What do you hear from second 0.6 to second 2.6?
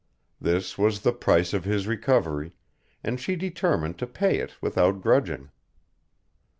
was the price of his recovery,